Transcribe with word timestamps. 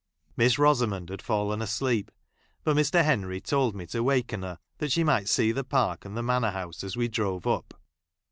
Miss 0.35 0.57
Rosamond 0.57 1.09
had 1.11 1.21
fallen 1.21 1.61
asleep, 1.61 2.09
but 2.63 2.75
JMr. 2.75 3.05
Henry 3.05 3.39
told 3.39 3.75
me 3.75 3.85
to 3.85 4.01
waken 4.01 4.41
her, 4.41 4.57
that 4.79 4.91
she 4.91 5.03
might 5.03 5.29
see 5.29 5.51
the 5.51 5.63
park 5.63 6.05
and 6.05 6.17
the 6.17 6.23
Manor 6.23 6.49
House 6.49 6.83
as 6.83 6.97
we 6.97 7.07
drove 7.07 7.45
up. 7.45 7.79